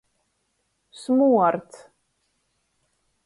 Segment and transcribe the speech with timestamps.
[1.01, 1.75] Smuords.